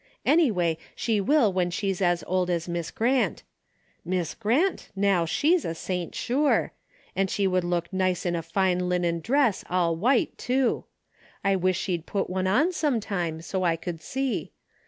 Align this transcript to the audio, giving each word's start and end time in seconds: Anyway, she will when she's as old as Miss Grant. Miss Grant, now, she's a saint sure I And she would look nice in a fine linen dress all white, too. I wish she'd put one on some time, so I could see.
Anyway, 0.25 0.79
she 0.95 1.21
will 1.21 1.53
when 1.53 1.69
she's 1.69 2.01
as 2.01 2.23
old 2.25 2.49
as 2.49 2.67
Miss 2.67 2.89
Grant. 2.89 3.43
Miss 4.03 4.33
Grant, 4.33 4.89
now, 4.95 5.25
she's 5.25 5.63
a 5.63 5.75
saint 5.75 6.15
sure 6.15 6.73
I 6.75 7.09
And 7.19 7.29
she 7.29 7.45
would 7.45 7.63
look 7.63 7.93
nice 7.93 8.25
in 8.25 8.35
a 8.35 8.41
fine 8.41 8.89
linen 8.89 9.19
dress 9.19 9.63
all 9.69 9.95
white, 9.95 10.35
too. 10.39 10.85
I 11.43 11.55
wish 11.55 11.77
she'd 11.77 12.07
put 12.07 12.31
one 12.31 12.47
on 12.47 12.71
some 12.73 12.99
time, 12.99 13.41
so 13.43 13.61
I 13.63 13.75
could 13.75 14.01
see. 14.01 14.51